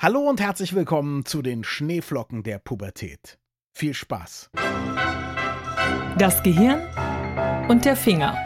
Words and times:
Hallo 0.00 0.20
und 0.20 0.40
herzlich 0.40 0.76
willkommen 0.76 1.24
zu 1.24 1.42
den 1.42 1.64
Schneeflocken 1.64 2.44
der 2.44 2.60
Pubertät. 2.60 3.36
Viel 3.72 3.94
Spaß. 3.94 4.48
Das 6.16 6.40
Gehirn 6.44 6.86
und 7.68 7.84
der 7.84 7.96
Finger. 7.96 8.38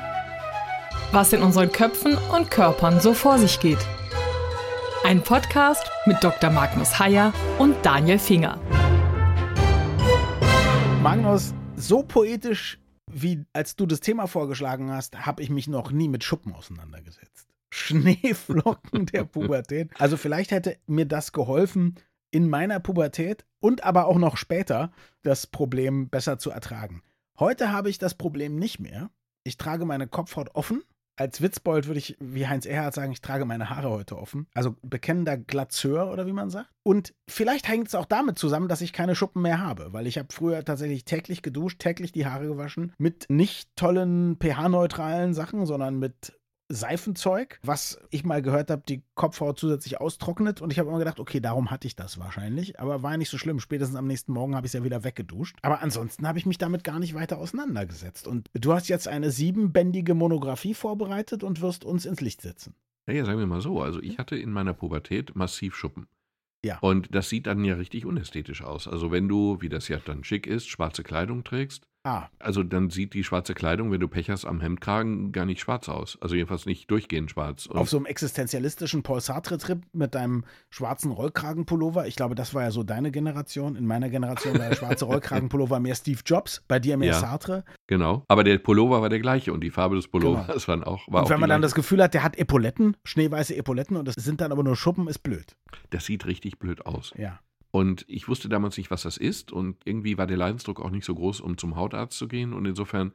Was 1.10 1.34
in 1.34 1.42
unseren 1.42 1.70
Köpfen 1.70 2.16
und 2.34 2.50
Körpern 2.50 3.00
so 3.00 3.12
vor 3.12 3.38
sich 3.38 3.60
geht. 3.60 3.86
Ein 5.04 5.22
Podcast 5.22 5.84
mit 6.06 6.24
Dr. 6.24 6.48
Magnus 6.48 6.98
Heyer 6.98 7.34
und 7.58 7.76
Daniel 7.84 8.18
Finger. 8.18 8.58
Magnus, 11.02 11.52
so 11.76 12.02
poetisch 12.02 12.78
wie 13.10 13.44
als 13.52 13.76
du 13.76 13.84
das 13.84 14.00
Thema 14.00 14.26
vorgeschlagen 14.26 14.90
hast, 14.90 15.26
habe 15.26 15.42
ich 15.42 15.50
mich 15.50 15.68
noch 15.68 15.90
nie 15.90 16.08
mit 16.08 16.24
Schuppen 16.24 16.54
auseinandergesetzt. 16.54 17.51
Schneeflocken 17.72 19.06
der 19.06 19.24
Pubertät. 19.24 19.90
Also 19.98 20.18
vielleicht 20.18 20.50
hätte 20.50 20.76
mir 20.86 21.06
das 21.06 21.32
geholfen, 21.32 21.96
in 22.30 22.50
meiner 22.50 22.80
Pubertät 22.80 23.46
und 23.60 23.82
aber 23.84 24.06
auch 24.06 24.18
noch 24.18 24.36
später 24.36 24.92
das 25.22 25.46
Problem 25.46 26.10
besser 26.10 26.38
zu 26.38 26.50
ertragen. 26.50 27.02
Heute 27.38 27.72
habe 27.72 27.88
ich 27.88 27.98
das 27.98 28.14
Problem 28.14 28.56
nicht 28.56 28.78
mehr. 28.78 29.10
Ich 29.42 29.56
trage 29.56 29.86
meine 29.86 30.06
Kopfhaut 30.06 30.54
offen. 30.54 30.82
Als 31.16 31.40
Witzbold 31.40 31.86
würde 31.86 31.98
ich, 31.98 32.16
wie 32.20 32.46
Heinz 32.46 32.66
Erhardt 32.66 32.94
sagen, 32.94 33.12
ich 33.12 33.22
trage 33.22 33.46
meine 33.46 33.70
Haare 33.70 33.90
heute 33.90 34.18
offen. 34.18 34.48
Also 34.52 34.76
bekennender 34.82 35.38
Glatzeur 35.38 36.10
oder 36.12 36.26
wie 36.26 36.32
man 36.32 36.50
sagt. 36.50 36.70
Und 36.82 37.14
vielleicht 37.28 37.68
hängt 37.68 37.88
es 37.88 37.94
auch 37.94 38.06
damit 38.06 38.38
zusammen, 38.38 38.68
dass 38.68 38.82
ich 38.82 38.92
keine 38.92 39.14
Schuppen 39.14 39.40
mehr 39.40 39.60
habe, 39.60 39.94
weil 39.94 40.06
ich 40.06 40.18
habe 40.18 40.28
früher 40.30 40.62
tatsächlich 40.64 41.04
täglich 41.04 41.40
geduscht, 41.40 41.80
täglich 41.80 42.12
die 42.12 42.26
Haare 42.26 42.48
gewaschen, 42.48 42.92
mit 42.98 43.30
nicht 43.30 43.74
tollen 43.76 44.36
pH-neutralen 44.36 45.32
Sachen, 45.32 45.64
sondern 45.64 45.98
mit 45.98 46.34
Seifenzeug, 46.72 47.58
was 47.62 47.98
ich 48.10 48.24
mal 48.24 48.42
gehört 48.42 48.70
habe, 48.70 48.82
die 48.88 49.02
Kopfhaut 49.14 49.58
zusätzlich 49.58 50.00
austrocknet. 50.00 50.60
Und 50.60 50.72
ich 50.72 50.78
habe 50.78 50.88
immer 50.88 50.98
gedacht, 50.98 51.20
okay, 51.20 51.40
darum 51.40 51.70
hatte 51.70 51.86
ich 51.86 51.96
das 51.96 52.18
wahrscheinlich. 52.18 52.80
Aber 52.80 53.02
war 53.02 53.16
nicht 53.16 53.30
so 53.30 53.38
schlimm. 53.38 53.60
Spätestens 53.60 53.96
am 53.96 54.06
nächsten 54.06 54.32
Morgen 54.32 54.56
habe 54.56 54.66
ich 54.66 54.70
es 54.70 54.78
ja 54.78 54.84
wieder 54.84 55.04
weggeduscht. 55.04 55.56
Aber 55.62 55.82
ansonsten 55.82 56.26
habe 56.26 56.38
ich 56.38 56.46
mich 56.46 56.58
damit 56.58 56.84
gar 56.84 56.98
nicht 56.98 57.14
weiter 57.14 57.38
auseinandergesetzt. 57.38 58.26
Und 58.26 58.48
du 58.54 58.72
hast 58.72 58.88
jetzt 58.88 59.08
eine 59.08 59.30
siebenbändige 59.30 60.14
Monographie 60.14 60.74
vorbereitet 60.74 61.44
und 61.44 61.60
wirst 61.60 61.84
uns 61.84 62.06
ins 62.06 62.20
Licht 62.20 62.40
setzen. 62.40 62.74
Naja, 63.06 63.24
sagen 63.24 63.38
wir 63.38 63.46
mal 63.46 63.60
so. 63.60 63.82
Also 63.82 64.00
ich 64.00 64.18
hatte 64.18 64.36
in 64.36 64.50
meiner 64.50 64.74
Pubertät 64.74 65.34
massiv 65.34 65.74
Schuppen. 65.74 66.06
Ja. 66.64 66.78
Und 66.78 67.14
das 67.14 67.28
sieht 67.28 67.46
dann 67.46 67.64
ja 67.64 67.74
richtig 67.74 68.06
unästhetisch 68.06 68.62
aus. 68.62 68.86
Also 68.86 69.10
wenn 69.10 69.28
du, 69.28 69.60
wie 69.60 69.68
das 69.68 69.88
ja 69.88 69.98
dann 69.98 70.22
schick 70.22 70.46
ist, 70.46 70.68
schwarze 70.68 71.02
Kleidung 71.02 71.42
trägst, 71.42 71.88
Ah, 72.04 72.26
also 72.40 72.64
dann 72.64 72.90
sieht 72.90 73.14
die 73.14 73.22
schwarze 73.22 73.54
Kleidung, 73.54 73.92
wenn 73.92 74.00
du 74.00 74.08
Pech 74.08 74.28
hast, 74.28 74.44
am 74.44 74.60
Hemdkragen 74.60 75.30
gar 75.30 75.44
nicht 75.44 75.60
schwarz 75.60 75.88
aus. 75.88 76.18
Also 76.20 76.34
jedenfalls 76.34 76.66
nicht 76.66 76.90
durchgehend 76.90 77.30
schwarz. 77.30 77.66
Und 77.66 77.76
auf 77.78 77.88
so 77.88 77.96
einem 77.96 78.06
existenzialistischen 78.06 79.04
Paul 79.04 79.20
Sartre-Trip 79.20 79.82
mit 79.92 80.16
deinem 80.16 80.44
schwarzen 80.70 81.12
Rollkragenpullover. 81.12 82.08
Ich 82.08 82.16
glaube, 82.16 82.34
das 82.34 82.54
war 82.54 82.62
ja 82.62 82.70
so 82.72 82.82
deine 82.82 83.12
Generation. 83.12 83.76
In 83.76 83.86
meiner 83.86 84.08
Generation 84.10 84.58
war 84.58 84.68
der 84.68 84.74
schwarze 84.74 85.04
Rollkragenpullover 85.06 85.78
mehr 85.78 85.94
Steve 85.94 86.18
Jobs, 86.26 86.64
bei 86.66 86.80
dir 86.80 86.96
mehr 86.96 87.10
Ja. 87.12 87.20
Sartre. 87.20 87.64
genau. 87.86 88.24
Aber 88.26 88.42
der 88.42 88.58
Pullover 88.58 89.00
war 89.00 89.08
der 89.08 89.20
gleiche 89.20 89.52
und 89.52 89.60
die 89.62 89.70
Farbe 89.70 89.94
des 89.94 90.08
Pullovers 90.08 90.66
waren 90.66 90.82
auch, 90.82 91.06
war 91.06 91.22
und 91.22 91.30
wenn 91.30 91.38
man 91.38 91.48
dann 91.50 91.60
gleiche. 91.60 91.70
das 91.70 91.74
Gefühl 91.76 92.02
hat, 92.02 92.14
der 92.14 92.24
hat 92.24 92.36
Epauletten, 92.36 92.96
schneeweiße 93.04 93.54
Epauletten 93.56 93.96
und 93.96 94.08
es 94.08 94.16
sind 94.16 94.40
dann 94.40 94.50
aber 94.50 94.64
nur 94.64 94.74
Schuppen, 94.74 95.06
ist 95.06 95.20
blöd. 95.22 95.54
das 95.90 96.04
sieht 96.06 96.26
richtig 96.26 96.58
blöd 96.58 96.84
aus. 96.84 97.12
Ja. 97.16 97.38
Und 97.72 98.04
ich 98.06 98.28
wusste 98.28 98.48
damals 98.48 98.76
nicht, 98.76 98.90
was 98.90 99.02
das 99.02 99.16
ist. 99.16 99.50
Und 99.50 99.78
irgendwie 99.84 100.18
war 100.18 100.26
der 100.26 100.36
Leidensdruck 100.36 100.80
auch 100.80 100.90
nicht 100.90 101.04
so 101.04 101.14
groß, 101.14 101.40
um 101.40 101.58
zum 101.58 101.74
Hautarzt 101.74 102.16
zu 102.18 102.28
gehen. 102.28 102.52
Und 102.52 102.66
insofern 102.66 103.12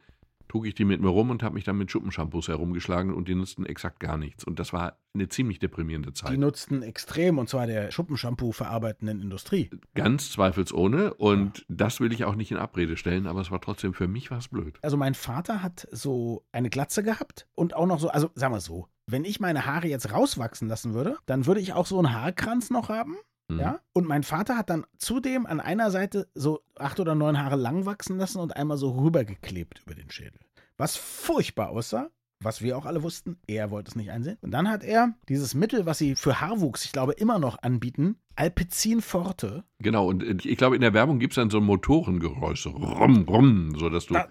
trug 0.48 0.66
ich 0.66 0.74
die 0.74 0.86
mit 0.86 1.02
mir 1.02 1.10
rum 1.10 1.30
und 1.30 1.44
habe 1.44 1.56
mich 1.56 1.64
dann 1.66 1.78
mit 1.78 1.92
Schuppenshampoos 1.92 2.48
herumgeschlagen 2.48 3.14
und 3.14 3.28
die 3.28 3.36
nutzten 3.36 3.66
exakt 3.66 4.00
gar 4.00 4.18
nichts. 4.18 4.46
Und 4.46 4.60
das 4.60 4.74
war 4.74 4.98
eine 5.14 5.28
ziemlich 5.28 5.60
deprimierende 5.60 6.10
Die 6.10 6.14
Zeit. 6.16 6.40
nutzten 6.40 6.84
extrem 6.84 7.38
und 7.38 7.50
zwar 7.50 7.68
der 7.68 7.92
Schuppenshampoo 7.92 8.52
verarbeitenden 8.52 9.22
Industrie. 9.22 9.70
Ganz 9.94 10.32
zweifelsohne. 10.32 11.14
Und 11.16 11.66
das 11.68 12.00
will 12.00 12.12
ich 12.14 12.24
auch 12.24 12.36
nicht 12.36 12.50
in 12.52 12.58
Abrede 12.58 12.98
stellen, 12.98 13.28
aber 13.28 13.42
es 13.42 13.52
war 13.52 13.62
trotzdem 13.62 13.94
für 13.94 14.08
mich 14.08 14.32
was 14.32 14.48
blöd. 14.48 14.80
Also 14.82 14.98
mein 14.98 15.16
Vater 15.16 15.62
hat 15.62 15.88
so 15.92 16.46
eine 16.52 16.70
Glatze 16.70 17.04
gehabt 17.04 17.48
und 17.54 17.76
auch 17.76 17.86
noch 17.86 18.00
so, 18.00 18.10
also 18.10 18.32
sagen 18.34 18.54
wir 18.54 18.62
so, 18.62 18.88
wenn 19.06 19.26
ich 19.26 19.40
meine 19.40 19.66
Haare 19.66 19.88
jetzt 19.88 20.12
rauswachsen 20.14 20.68
lassen 20.68 20.94
würde, 20.94 21.18
dann 21.26 21.46
würde 21.46 21.62
ich 21.62 21.74
auch 21.74 21.86
so 21.86 21.98
einen 21.98 22.14
Haarkranz 22.14 22.70
noch 22.70 22.90
haben. 22.90 23.18
Mhm. 23.50 23.60
Ja, 23.60 23.80
und 23.94 24.08
mein 24.08 24.24
Vater 24.24 24.58
hat 24.58 24.70
dann 24.70 24.86
zudem 24.98 25.46
an 25.46 25.60
einer 25.60 25.90
Seite 25.92 26.28
so 26.36 26.62
acht 26.78 27.00
oder 27.00 27.16
neun 27.16 27.42
Haare 27.42 27.56
lang 27.56 27.86
wachsen 27.86 28.18
lassen 28.18 28.40
und 28.40 28.56
einmal 28.56 28.78
so 28.78 28.92
rübergeklebt 28.92 29.82
über 29.86 29.96
den 29.96 30.10
Schädel. 30.12 30.40
Was 30.78 30.96
furchtbar 30.98 31.70
aussah, 31.70 32.10
was 32.40 32.62
wir 32.62 32.78
auch 32.78 32.86
alle 32.86 33.02
wussten, 33.04 33.40
er 33.48 33.72
wollte 33.72 33.90
es 33.90 33.96
nicht 33.96 34.12
einsehen. 34.12 34.38
Und 34.42 34.52
dann 34.52 34.70
hat 34.70 34.84
er 34.84 35.14
dieses 35.28 35.56
Mittel, 35.56 35.86
was 35.86 35.98
sie 35.98 36.16
für 36.16 36.40
Haarwuchs, 36.40 36.86
ich 36.86 36.92
glaube, 36.92 37.14
immer 37.14 37.40
noch 37.40 37.62
anbieten, 37.64 38.18
Alpecin 38.36 39.02
Forte. 39.02 39.64
Genau. 39.80 40.08
Und 40.08 40.22
äh, 40.24 40.38
ich 40.48 40.58
glaube, 40.58 40.76
in 40.76 40.82
der 40.82 40.94
Werbung 40.94 41.18
gibt 41.18 41.32
es 41.34 41.36
dann 41.36 41.50
so 41.50 41.58
ein 41.58 41.64
Motorengeräusch, 41.64 42.62
so 42.62 42.70
rum, 42.70 43.24
rum, 43.28 43.74
sodass 43.78 44.06
du 44.06 44.14
Da, 44.14 44.28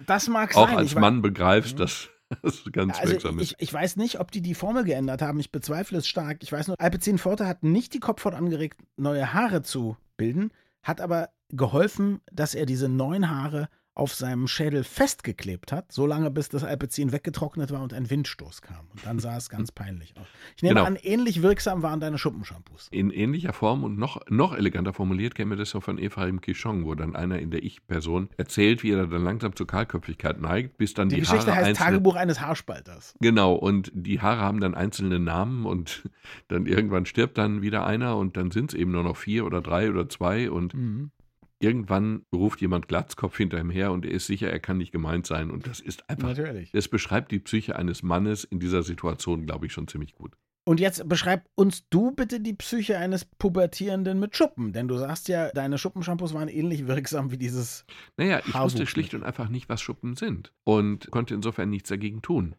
auch 0.54 0.68
sein. 0.68 0.76
als 0.76 0.94
Mann 0.94 1.22
begreifst, 1.22 1.80
dass 1.80 2.10
das 2.42 2.64
ganz 2.72 2.98
Also 2.98 3.12
wirksam 3.12 3.38
ist. 3.38 3.52
ich, 3.52 3.56
ich 3.58 3.72
weiß 3.72 3.96
nicht, 3.96 4.20
ob 4.20 4.30
die 4.30 4.40
die 4.40 4.54
Formel 4.54 4.84
geändert 4.84 5.22
haben. 5.22 5.38
Ich 5.40 5.52
bezweifle 5.52 5.98
es 5.98 6.08
stark. 6.08 6.42
Ich 6.42 6.52
weiß 6.52 6.68
nur, 6.68 6.80
Alpecin 6.80 7.18
Forte 7.18 7.46
hat 7.46 7.62
nicht 7.62 7.94
die 7.94 8.00
Kopfhaut 8.00 8.34
angeregt, 8.34 8.80
neue 8.96 9.32
Haare 9.32 9.62
zu 9.62 9.96
bilden, 10.16 10.52
hat 10.82 11.00
aber 11.00 11.30
geholfen, 11.50 12.20
dass 12.32 12.54
er 12.54 12.66
diese 12.66 12.88
neuen 12.88 13.30
Haare 13.30 13.68
auf 13.96 14.14
seinem 14.14 14.46
Schädel 14.46 14.84
festgeklebt 14.84 15.72
hat, 15.72 15.90
solange 15.90 16.30
bis 16.30 16.50
das 16.50 16.62
Alpecin 16.62 17.12
weggetrocknet 17.12 17.70
war 17.72 17.82
und 17.82 17.94
ein 17.94 18.08
Windstoß 18.10 18.60
kam. 18.60 18.86
Und 18.92 19.04
dann 19.06 19.18
sah 19.18 19.36
es 19.38 19.48
ganz 19.48 19.72
peinlich 19.72 20.14
aus. 20.18 20.26
Ich 20.54 20.62
nehme 20.62 20.74
Genau. 20.74 20.86
an, 20.86 20.96
ähnlich 21.02 21.40
wirksam 21.42 21.82
waren 21.82 21.98
deine 21.98 22.18
Schuppenshampoos. 22.18 22.88
In 22.90 23.10
ähnlicher 23.10 23.54
Form 23.54 23.84
und 23.84 23.98
noch, 23.98 24.20
noch 24.28 24.54
eleganter 24.54 24.92
formuliert 24.92 25.34
kennen 25.34 25.50
wir 25.50 25.56
das 25.56 25.72
ja 25.72 25.80
von 25.80 25.98
Ephraim 25.98 26.42
Kishon, 26.42 26.84
wo 26.84 26.94
dann 26.94 27.16
einer 27.16 27.38
in 27.38 27.50
der 27.50 27.62
Ich-Person 27.64 28.28
erzählt, 28.36 28.82
wie 28.82 28.90
er 28.92 29.06
dann 29.06 29.24
langsam 29.24 29.56
zur 29.56 29.66
Kahlköpfigkeit 29.66 30.40
neigt, 30.40 30.76
bis 30.76 30.92
dann 30.92 31.08
Die, 31.08 31.14
die, 31.14 31.20
Geschichte 31.22 31.46
Haare 31.46 31.56
heißt 31.56 31.66
einzelne, 31.68 31.86
Tagebuch 31.92 32.16
eines 32.16 32.40
Haarspalters. 32.42 33.14
Genau, 33.20 33.54
und 33.54 33.90
die 33.94 34.20
Haare 34.20 34.40
haben 34.42 34.60
dann 34.60 34.74
einzelne 34.74 35.18
Namen 35.18 35.64
und 35.64 36.08
dann 36.48 36.66
irgendwann 36.66 37.06
stirbt 37.06 37.38
dann 37.38 37.62
wieder 37.62 37.86
einer 37.86 38.18
und 38.18 38.36
dann 38.36 38.50
sind 38.50 38.72
es 38.72 38.78
eben 38.78 38.90
nur 38.92 39.02
noch 39.04 39.16
vier 39.16 39.46
oder 39.46 39.62
drei 39.62 39.88
oder 39.90 40.08
zwei 40.10 40.50
und 40.50 40.74
Mhm. 40.74 41.10
Irgendwann 41.58 42.22
ruft 42.34 42.60
jemand 42.60 42.88
Glatzkopf 42.88 43.36
hinter 43.36 43.58
ihm 43.58 43.70
her 43.70 43.92
und 43.92 44.04
er 44.04 44.12
ist 44.12 44.26
sicher, 44.26 44.50
er 44.50 44.60
kann 44.60 44.78
nicht 44.78 44.92
gemeint 44.92 45.26
sein 45.26 45.50
und 45.50 45.66
das 45.66 45.80
ist 45.80 46.08
einfach, 46.08 46.28
Natürlich. 46.28 46.70
das 46.72 46.88
beschreibt 46.88 47.32
die 47.32 47.38
Psyche 47.38 47.76
eines 47.76 48.02
Mannes 48.02 48.44
in 48.44 48.60
dieser 48.60 48.82
Situation, 48.82 49.46
glaube 49.46 49.66
ich, 49.66 49.72
schon 49.72 49.88
ziemlich 49.88 50.14
gut. 50.14 50.36
Und 50.68 50.80
jetzt 50.80 51.08
beschreib 51.08 51.48
uns 51.54 51.88
du 51.90 52.10
bitte 52.10 52.40
die 52.40 52.54
Psyche 52.54 52.98
eines 52.98 53.24
Pubertierenden 53.24 54.18
mit 54.18 54.36
Schuppen. 54.36 54.72
Denn 54.72 54.88
du 54.88 54.96
sagst 54.96 55.28
ja, 55.28 55.50
deine 55.52 55.78
Schuppenshampoos 55.78 56.34
waren 56.34 56.48
ähnlich 56.48 56.88
wirksam 56.88 57.30
wie 57.30 57.36
dieses. 57.36 57.84
Naja, 58.16 58.40
ich 58.44 58.52
wusste 58.52 58.84
schlicht 58.84 59.14
und 59.14 59.22
einfach 59.22 59.48
nicht, 59.48 59.68
was 59.68 59.80
Schuppen 59.80 60.16
sind 60.16 60.52
und 60.64 61.08
konnte 61.12 61.34
insofern 61.34 61.70
nichts 61.70 61.88
dagegen 61.88 62.20
tun. 62.20 62.56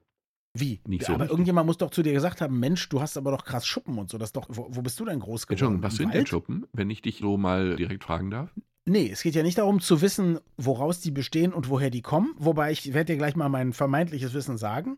Wie? 0.54 0.80
Nicht 0.88 1.06
so 1.06 1.14
aber 1.14 1.24
richtig. 1.24 1.32
irgendjemand 1.32 1.68
muss 1.68 1.78
doch 1.78 1.92
zu 1.92 2.02
dir 2.02 2.14
gesagt 2.14 2.40
haben: 2.40 2.58
Mensch, 2.58 2.88
du 2.88 3.02
hast 3.02 3.18
aber 3.18 3.32
doch 3.32 3.44
krass 3.44 3.68
Schuppen 3.68 3.98
und 3.98 4.10
so. 4.10 4.18
Das 4.18 4.32
doch, 4.32 4.48
wo, 4.48 4.68
wo 4.72 4.82
bist 4.82 4.98
du 5.02 5.06
denn 5.06 5.20
groß 5.20 5.46
geworden? 5.46 5.76
Entschuldigung, 5.76 5.84
was 5.84 5.96
sind 5.98 6.14
denn? 6.14 6.26
Schuppen, 6.26 6.66
wenn 6.72 6.90
ich 6.90 7.02
dich 7.02 7.18
so 7.18 7.38
mal 7.38 7.76
direkt 7.76 8.06
fragen 8.06 8.32
darf? 8.32 8.54
Nee, 8.90 9.10
es 9.12 9.22
geht 9.22 9.36
ja 9.36 9.44
nicht 9.44 9.58
darum 9.58 9.82
zu 9.82 10.02
wissen, 10.02 10.40
woraus 10.56 11.02
die 11.02 11.12
bestehen 11.12 11.52
und 11.52 11.68
woher 11.68 11.90
die 11.90 12.02
kommen. 12.02 12.34
Wobei 12.38 12.72
ich 12.72 12.94
werde 12.94 13.12
dir 13.12 13.18
gleich 13.18 13.36
mal 13.36 13.50
mein 13.50 13.74
vermeintliches 13.74 14.34
Wissen 14.34 14.58
sagen. 14.58 14.96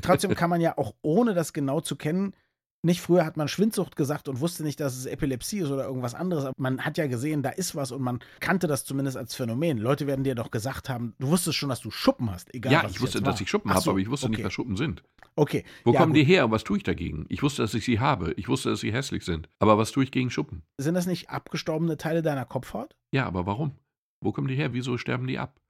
Trotzdem 0.00 0.34
kann 0.34 0.48
man 0.48 0.62
ja 0.62 0.78
auch 0.78 0.94
ohne 1.02 1.34
das 1.34 1.52
genau 1.52 1.82
zu 1.82 1.96
kennen, 1.96 2.32
nicht 2.86 3.02
früher 3.02 3.26
hat 3.26 3.36
man 3.36 3.48
Schwindsucht 3.48 3.96
gesagt 3.96 4.28
und 4.28 4.40
wusste 4.40 4.62
nicht, 4.62 4.80
dass 4.80 4.96
es 4.96 5.06
Epilepsie 5.06 5.58
ist 5.58 5.70
oder 5.70 5.84
irgendwas 5.84 6.14
anderes. 6.14 6.44
Aber 6.44 6.54
man 6.56 6.80
hat 6.80 6.96
ja 6.96 7.06
gesehen, 7.06 7.42
da 7.42 7.50
ist 7.50 7.76
was 7.76 7.92
und 7.92 8.02
man 8.02 8.20
kannte 8.40 8.66
das 8.66 8.84
zumindest 8.84 9.16
als 9.16 9.34
Phänomen. 9.34 9.78
Leute 9.78 10.06
werden 10.06 10.24
dir 10.24 10.34
doch 10.34 10.50
gesagt 10.50 10.88
haben, 10.88 11.14
du 11.18 11.28
wusstest 11.28 11.56
schon, 11.56 11.68
dass 11.68 11.80
du 11.80 11.90
Schuppen 11.90 12.30
hast, 12.30 12.54
egal 12.54 12.72
ja, 12.72 12.84
was 12.84 12.92
ich 12.92 13.00
wusste, 13.00 13.20
dass 13.20 13.34
war. 13.34 13.40
ich 13.42 13.50
Schuppen 13.50 13.70
Ach 13.70 13.74
habe, 13.74 13.84
so, 13.84 13.90
aber 13.90 14.00
ich 14.00 14.08
wusste 14.08 14.26
okay. 14.26 14.36
nicht, 14.36 14.44
was 14.46 14.52
Schuppen 14.52 14.76
sind. 14.76 15.02
Okay. 15.34 15.64
Wo 15.84 15.92
ja, 15.92 16.00
kommen 16.00 16.12
gut. 16.12 16.22
die 16.22 16.24
her 16.24 16.46
und 16.46 16.50
was 16.52 16.64
tue 16.64 16.78
ich 16.78 16.82
dagegen? 16.82 17.26
Ich 17.28 17.42
wusste, 17.42 17.62
dass 17.62 17.74
ich 17.74 17.84
sie 17.84 18.00
habe. 18.00 18.32
Ich 18.36 18.48
wusste, 18.48 18.70
dass 18.70 18.80
sie 18.80 18.92
hässlich 18.92 19.24
sind. 19.24 19.48
Aber 19.58 19.76
was 19.76 19.90
tue 19.92 20.04
ich 20.04 20.10
gegen 20.10 20.30
Schuppen? 20.30 20.62
Sind 20.78 20.94
das 20.94 21.06
nicht 21.06 21.28
abgestorbene 21.28 21.98
Teile 21.98 22.22
deiner 22.22 22.46
Kopfhaut? 22.46 22.96
Ja, 23.12 23.26
aber 23.26 23.44
warum? 23.46 23.72
Wo 24.22 24.32
kommen 24.32 24.48
die 24.48 24.54
her? 24.54 24.72
Wieso 24.72 24.96
sterben 24.96 25.26
die 25.26 25.38
ab? 25.38 25.60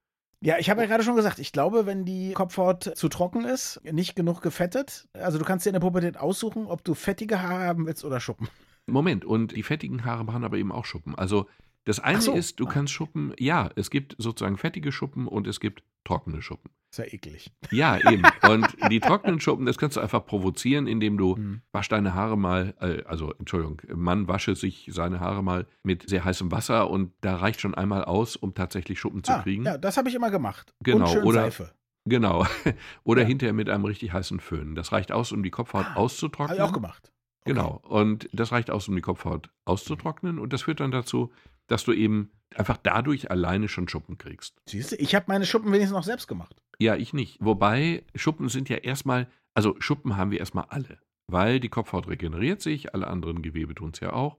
Ja, 0.41 0.59
ich 0.59 0.69
habe 0.69 0.83
ja 0.83 0.87
gerade 0.87 1.03
schon 1.03 1.17
gesagt, 1.17 1.39
ich 1.39 1.51
glaube, 1.51 1.87
wenn 1.87 2.05
die 2.05 2.33
Kopfhaut 2.33 2.93
zu 2.95 3.09
trocken 3.09 3.45
ist, 3.45 3.81
nicht 3.85 4.15
genug 4.17 4.43
gefettet, 4.43 5.09
also 5.15 5.39
du 5.39 5.45
kannst 5.45 5.65
dir 5.65 5.71
in 5.71 5.75
der 5.75 5.81
Pubertät 5.81 6.19
aussuchen, 6.19 6.67
ob 6.67 6.85
du 6.85 6.95
fettige 6.95 7.43
Haare 7.43 7.65
haben 7.65 7.87
willst 7.87 8.05
oder 8.05 8.21
Schuppen. 8.21 8.49
Moment, 8.87 9.25
und 9.25 9.57
die 9.57 9.63
fettigen 9.63 10.05
Haare 10.05 10.25
machen 10.25 10.45
aber 10.45 10.59
eben 10.59 10.73
auch 10.73 10.85
Schuppen. 10.85 11.15
Also 11.15 11.47
das 11.87 11.99
eine 12.01 12.21
so. 12.21 12.35
ist, 12.35 12.61
du 12.61 12.67
Ah. 12.67 12.71
kannst 12.71 12.93
Schuppen, 12.93 13.33
ja, 13.39 13.71
es 13.77 13.89
gibt 13.91 14.15
sozusagen 14.19 14.59
fettige 14.59 14.93
Schuppen 14.93 15.27
und 15.27 15.47
es 15.47 15.59
gibt 15.61 15.83
trockene 16.05 16.43
Schuppen. 16.43 16.71
Ist 16.93 16.99
ja 16.99 17.05
eklig. 17.07 17.51
Ja, 17.71 17.99
eben. 18.13 18.23
Und 18.49 18.69
die 18.91 19.01
trockenen 19.01 19.41
Schuppen, 19.41 19.67
das 19.67 19.77
kannst 19.79 19.97
du 19.97 20.01
einfach 20.01 20.25
provozieren, 20.25 20.87
indem 20.87 21.17
du 21.19 21.37
Hm. 21.37 21.63
wasch 21.73 21.89
deine 21.89 22.15
Haare 22.15 22.37
mal, 22.39 22.75
äh, 22.81 23.03
also 23.07 23.33
Entschuldigung, 23.39 23.81
Mann 23.95 24.29
wasche 24.29 24.55
sich 24.55 24.89
seine 24.93 25.19
Haare 25.21 25.43
mal 25.43 25.67
mit 25.83 26.09
sehr 26.09 26.25
heißem 26.25 26.53
Wasser 26.53 26.91
und 26.91 27.13
da 27.23 27.37
reicht 27.37 27.61
schon 27.61 27.75
einmal 27.75 28.05
aus, 28.05 28.37
um 28.37 28.55
tatsächlich 28.55 29.01
Schuppen 29.01 29.25
zu 29.25 29.33
Ah, 29.33 29.43
kriegen. 29.43 29.65
ja, 29.65 29.79
das 29.79 29.97
habe 29.97 30.09
ich 30.09 30.15
immer 30.15 30.31
gemacht. 30.31 30.75
Genau, 30.85 31.07
Und 31.07 31.11
schön 31.13 31.25
oder- 31.25 31.41
Seife. 31.43 31.73
Genau. 32.09 32.47
Oder 33.03 33.23
Ja. 33.23 33.27
hinterher 33.27 33.53
mit 33.53 33.69
einem 33.69 33.85
richtig 33.85 34.13
heißen 34.13 34.39
Föhn. 34.39 34.77
Das 34.77 34.93
reicht 34.93 35.11
aus, 35.11 35.33
um 35.33 35.43
die 35.43 35.51
Kopfhaut 35.51 35.87
Ah, 35.87 35.89
Habe 35.91 36.01
auszutrocknen. 36.01 36.57
ich 36.57 36.63
auch 36.63 36.73
gemacht. 36.73 37.11
Genau. 37.45 37.81
Und 37.83 38.29
das 38.33 38.53
reicht 38.53 38.71
aus, 38.71 38.87
um 38.89 38.95
die 38.95 39.03
Kopfhaut 39.03 39.51
auszutrocknen. 39.65 40.39
Und 40.39 40.53
das 40.53 40.63
führt 40.63 40.79
dann 40.79 40.93
dazu, 40.93 41.33
dass 41.69 41.85
du 41.85 41.93
eben 41.93 42.31
einfach 42.55 42.77
dadurch 42.77 43.31
alleine 43.31 43.69
schon 43.69 43.89
Schuppen 43.89 44.19
kriegst. 44.19 44.61
Siehst 44.69 44.93
du, 44.93 44.97
ich 44.97 45.15
habe 45.15 45.27
meine 45.29 45.47
Schuppen 45.47 45.73
wenigstens 45.73 45.97
noch 45.97 46.05
selbst 46.05 46.29
gemacht. 46.29 46.57
Ja, 46.79 46.97
ich 46.97 47.13
nicht. 47.13 47.39
Wobei 47.41 48.05
Schuppen 48.15 48.49
sind 48.49 48.69
ja 48.69 48.77
erstmal, 48.77 49.29
also 49.55 49.75
Schuppen 49.81 50.17
haben 50.17 50.31
wir 50.31 50.39
erstmal 50.39 50.67
alle, 50.69 50.99
weil 51.27 51.61
die 51.61 51.69
Kopfhaut 51.69 52.09
regeneriert 52.09 52.61
sich, 52.61 52.95
alle 52.95 53.09
anderen 53.09 53.43
Gewebe 53.43 53.75
tun 53.75 53.91
es 53.93 54.01
ja 54.01 54.13
auch. 54.13 54.39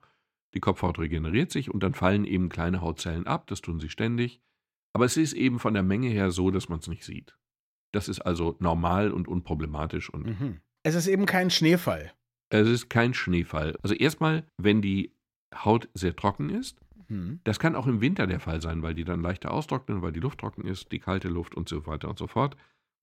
Die 0.54 0.60
Kopfhaut 0.60 0.98
regeneriert 1.00 1.52
sich 1.52 1.70
und 1.72 1.84
dann 1.84 1.94
fallen 1.94 2.24
eben 2.26 2.50
kleine 2.50 2.82
Hautzellen 2.82 3.28
ab, 3.28 3.48
das 3.48 3.62
tun 3.62 3.80
sie 3.80 3.90
ständig. 3.90 4.42
Aber 4.94 5.06
es 5.06 5.18
ist 5.18 5.34
eben 5.34 5.60
von 5.60 5.74
der 5.74 5.84
Menge 5.84 6.08
her 6.10 6.32
so, 6.32 6.50
dass 6.50 6.70
man 6.70 6.80
es 6.80 6.88
nicht 6.88 7.04
sieht. 7.04 7.38
Das 7.94 8.08
ist 8.08 8.22
also 8.22 8.56
normal 8.60 9.12
und 9.12 9.28
unproblematisch 9.28 10.10
und 10.10 10.26
Mhm. 10.26 10.62
Es 10.84 10.96
ist 10.96 11.08
eben 11.08 11.26
kein 11.26 11.50
Schneefall. 11.50 12.14
es 12.50 12.68
ist 12.68 12.90
kein 12.90 13.14
Schneefall. 13.14 13.78
Also 13.84 13.94
erstmal, 13.94 14.46
wenn 14.58 14.82
die 14.82 15.12
Haut 15.54 15.90
sehr 15.94 16.16
trocken 16.16 16.50
ist, 16.50 16.80
Mhm. 17.10 17.40
das 17.44 17.60
kann 17.60 17.76
auch 17.76 17.88
im 17.88 18.02
Winter 18.02 18.28
der 18.28 18.40
Fall 18.40 18.62
sein, 18.62 18.82
weil 18.82 18.94
die 18.94 19.06
dann 19.06 19.22
leichter 19.22 19.52
austrocknen, 19.52 20.02
weil 20.02 20.12
die 20.12 20.20
Luft 20.20 20.40
trocken 20.40 20.66
ist, 20.66 20.92
die 20.92 21.00
kalte 21.00 21.30
Luft 21.30 21.56
und 21.56 21.70
so 21.70 21.86
weiter 21.88 22.10
und 22.10 22.20
so 22.20 22.28
fort. 22.28 22.58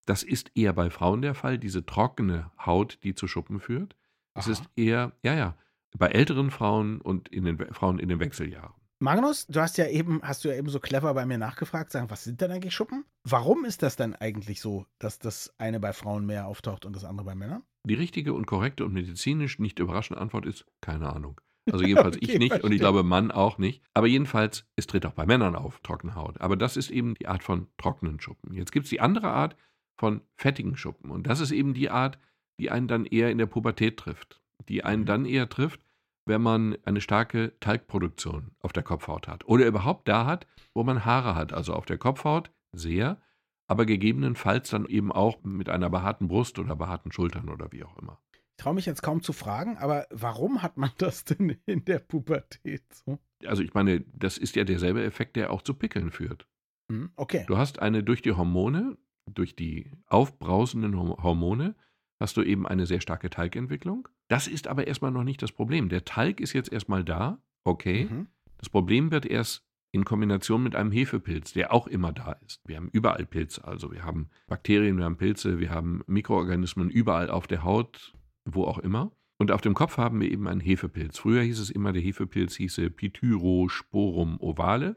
Das 0.06 0.22
ist 0.22 0.50
eher 0.54 0.72
bei 0.74 0.90
Frauen 0.90 1.22
der 1.22 1.34
Fall, 1.34 1.58
diese 1.58 1.86
trockene 1.86 2.50
Haut, 2.64 2.98
die 3.04 3.14
zu 3.14 3.26
Schuppen 3.26 3.60
führt. 3.60 3.96
Es 4.34 4.48
ist 4.48 4.64
eher, 4.76 5.12
ja, 5.22 5.34
ja, 5.34 5.56
bei 5.96 6.08
älteren 6.08 6.50
Frauen 6.50 7.00
und 7.00 7.28
in 7.28 7.44
den 7.44 7.58
Frauen 7.72 7.98
in 7.98 8.08
den 8.08 8.20
Wechseljahren. 8.20 8.74
Magnus, 9.00 9.46
du 9.46 9.60
hast 9.60 9.76
ja 9.76 9.86
eben, 9.86 10.20
hast 10.22 10.44
du 10.44 10.48
ja 10.48 10.54
eben 10.54 10.68
so 10.68 10.80
clever 10.80 11.12
bei 11.14 11.26
mir 11.26 11.38
nachgefragt, 11.38 11.90
sagen, 11.90 12.10
was 12.10 12.24
sind 12.24 12.40
denn 12.40 12.50
eigentlich 12.50 12.74
Schuppen? 12.74 13.04
Warum 13.24 13.64
ist 13.64 13.82
das 13.82 13.96
dann 13.96 14.14
eigentlich 14.14 14.60
so, 14.60 14.86
dass 14.98 15.18
das 15.18 15.52
eine 15.58 15.80
bei 15.80 15.92
Frauen 15.92 16.26
mehr 16.26 16.46
auftaucht 16.46 16.84
und 16.84 16.96
das 16.96 17.04
andere 17.04 17.26
bei 17.26 17.34
Männern? 17.34 17.62
Die 17.86 17.94
richtige 17.94 18.32
und 18.32 18.46
korrekte 18.46 18.84
und 18.84 18.92
medizinisch 18.92 19.58
nicht 19.58 19.78
überraschende 19.78 20.20
Antwort 20.20 20.46
ist 20.46 20.64
keine 20.80 21.12
Ahnung. 21.12 21.40
Also 21.70 21.84
jedenfalls 21.84 22.16
ich 22.20 22.28
Okay, 22.30 22.38
nicht 22.38 22.52
und 22.52 22.60
verstehe. 22.60 22.74
ich 22.74 22.80
glaube 22.80 23.02
Mann 23.02 23.30
auch 23.30 23.58
nicht. 23.58 23.82
Aber 23.94 24.06
jedenfalls, 24.06 24.66
es 24.76 24.86
tritt 24.86 25.06
auch 25.06 25.12
bei 25.14 25.26
Männern 25.26 25.56
auf, 25.56 25.80
trockene 25.80 26.14
Haut. 26.14 26.40
Aber 26.40 26.56
das 26.56 26.76
ist 26.76 26.90
eben 26.90 27.14
die 27.14 27.28
Art 27.28 27.42
von 27.42 27.68
trockenen 27.78 28.20
Schuppen. 28.20 28.52
Jetzt 28.54 28.72
gibt 28.72 28.84
es 28.84 28.90
die 28.90 29.00
andere 29.00 29.30
Art 29.30 29.56
von 29.96 30.20
fettigen 30.36 30.76
Schuppen. 30.76 31.10
Und 31.10 31.26
das 31.26 31.40
ist 31.40 31.52
eben 31.52 31.74
die 31.74 31.90
Art, 31.90 32.18
die 32.58 32.70
einen 32.70 32.88
dann 32.88 33.06
eher 33.06 33.30
in 33.30 33.38
der 33.38 33.46
Pubertät 33.46 33.96
trifft. 33.96 34.40
Die 34.68 34.84
einen 34.84 35.02
Mhm. 35.02 35.06
dann 35.06 35.24
eher 35.26 35.48
trifft, 35.48 35.80
wenn 36.26 36.40
man 36.42 36.76
eine 36.84 37.00
starke 37.00 37.52
Talgproduktion 37.60 38.52
auf 38.60 38.72
der 38.72 38.82
Kopfhaut 38.82 39.28
hat. 39.28 39.46
Oder 39.46 39.66
überhaupt 39.66 40.08
da 40.08 40.26
hat, 40.26 40.46
wo 40.72 40.82
man 40.84 41.04
Haare 41.04 41.34
hat. 41.34 41.52
Also 41.52 41.74
auf 41.74 41.84
der 41.84 41.98
Kopfhaut 41.98 42.50
sehr, 42.72 43.20
aber 43.66 43.86
gegebenenfalls 43.86 44.70
dann 44.70 44.86
eben 44.86 45.12
auch 45.12 45.42
mit 45.44 45.68
einer 45.68 45.90
behaarten 45.90 46.28
Brust 46.28 46.58
oder 46.58 46.76
behaarten 46.76 47.12
Schultern 47.12 47.48
oder 47.48 47.72
wie 47.72 47.84
auch 47.84 47.96
immer. 47.98 48.20
Ich 48.56 48.62
traue 48.62 48.74
mich 48.74 48.86
jetzt 48.86 49.02
kaum 49.02 49.20
zu 49.22 49.32
fragen, 49.32 49.76
aber 49.78 50.06
warum 50.10 50.62
hat 50.62 50.76
man 50.76 50.90
das 50.98 51.24
denn 51.24 51.56
in 51.66 51.84
der 51.84 51.98
Pubertät 51.98 52.82
so? 52.92 53.18
Also 53.44 53.62
ich 53.62 53.74
meine, 53.74 54.00
das 54.14 54.38
ist 54.38 54.56
ja 54.56 54.64
derselbe 54.64 55.02
Effekt, 55.04 55.36
der 55.36 55.50
auch 55.50 55.62
zu 55.62 55.74
Pickeln 55.74 56.10
führt. 56.10 56.46
Hm, 56.90 57.10
okay. 57.16 57.44
Du 57.46 57.56
hast 57.56 57.80
eine 57.80 58.02
durch 58.02 58.22
die 58.22 58.32
Hormone, 58.32 58.96
durch 59.30 59.56
die 59.56 59.90
aufbrausenden 60.06 60.96
Hor- 60.96 61.22
Hormone, 61.22 61.74
hast 62.20 62.36
du 62.36 62.42
eben 62.42 62.66
eine 62.66 62.86
sehr 62.86 63.00
starke 63.00 63.28
Talgentwicklung. 63.28 64.08
Das 64.28 64.46
ist 64.46 64.68
aber 64.68 64.86
erstmal 64.86 65.10
noch 65.10 65.24
nicht 65.24 65.42
das 65.42 65.52
Problem. 65.52 65.88
Der 65.88 66.04
Talg 66.04 66.40
ist 66.40 66.52
jetzt 66.52 66.72
erstmal 66.72 67.04
da, 67.04 67.42
okay. 67.64 68.06
Mhm. 68.10 68.28
Das 68.58 68.68
Problem 68.70 69.10
wird 69.10 69.26
erst 69.26 69.62
in 69.92 70.04
Kombination 70.04 70.62
mit 70.62 70.74
einem 70.74 70.90
Hefepilz, 70.92 71.52
der 71.52 71.72
auch 71.72 71.86
immer 71.86 72.12
da 72.12 72.32
ist. 72.46 72.60
Wir 72.66 72.76
haben 72.76 72.88
überall 72.92 73.26
Pilze, 73.26 73.64
also 73.64 73.92
wir 73.92 74.04
haben 74.04 74.30
Bakterien, 74.46 74.96
wir 74.96 75.04
haben 75.04 75.16
Pilze, 75.16 75.58
wir 75.60 75.70
haben 75.70 76.02
Mikroorganismen 76.06 76.88
überall 76.90 77.30
auf 77.30 77.46
der 77.46 77.62
Haut, 77.62 78.14
wo 78.44 78.64
auch 78.64 78.78
immer. 78.78 79.12
Und 79.38 79.50
auf 79.50 79.60
dem 79.60 79.74
Kopf 79.74 79.96
haben 79.96 80.20
wir 80.20 80.30
eben 80.30 80.46
einen 80.46 80.60
Hefepilz. 80.60 81.18
Früher 81.18 81.42
hieß 81.42 81.58
es 81.58 81.70
immer, 81.70 81.92
der 81.92 82.02
Hefepilz 82.02 82.54
hieße 82.56 82.88
Pityrosporum 82.90 84.40
ovale. 84.40 84.96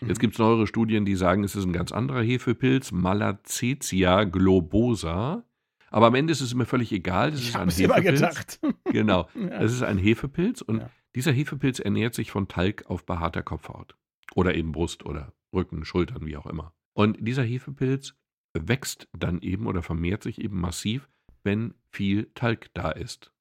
Jetzt 0.00 0.18
Mhm. 0.18 0.20
gibt 0.20 0.32
es 0.34 0.38
neuere 0.38 0.66
Studien, 0.66 1.04
die 1.04 1.14
sagen, 1.14 1.44
es 1.44 1.54
ist 1.54 1.64
ein 1.64 1.72
ganz 1.72 1.92
anderer 1.92 2.22
Hefepilz, 2.22 2.90
Malacetia 2.92 4.24
globosa. 4.24 5.44
Aber 5.90 6.06
am 6.08 6.14
Ende 6.14 6.32
ist 6.32 6.40
es 6.42 6.54
mir 6.54 6.66
völlig 6.66 6.92
egal. 6.92 7.30
Das 7.30 7.40
Ich 7.40 7.48
ist 7.48 7.54
habe 7.54 7.62
ein 7.64 7.68
es 7.68 7.80
immer 7.80 7.94
Hefepilz. 7.94 8.20
gedacht. 8.20 8.60
Genau. 8.92 9.28
Es 9.50 9.72
ist 9.72 9.82
ein 9.82 9.96
Hefepilz 9.98 10.60
und 10.62 10.78
Ja. 10.80 10.90
dieser 11.14 11.32
Hefepilz 11.32 11.78
ernährt 11.78 12.14
sich 12.14 12.30
von 12.30 12.48
Talg 12.48 12.84
auf 12.86 13.06
behaarter 13.06 13.42
Kopfhaut. 13.42 13.96
Oder 14.34 14.54
eben 14.54 14.72
Brust 14.72 15.06
oder 15.06 15.32
Rücken, 15.54 15.84
Schultern, 15.84 16.26
wie 16.26 16.36
auch 16.36 16.46
immer. 16.46 16.74
Und 16.94 17.16
dieser 17.20 17.42
Hefepilz 17.44 18.14
wächst 18.54 19.08
dann 19.16 19.40
eben 19.40 19.66
oder 19.66 19.82
vermehrt 19.82 20.22
sich 20.24 20.40
eben 20.42 20.60
massiv, 20.60 21.08
wenn 21.44 21.74
viel 21.90 22.30
Talg 22.34 22.70
da 22.74 22.90
ist, 22.90 23.32